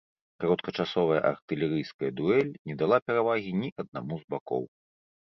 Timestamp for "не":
2.69-2.75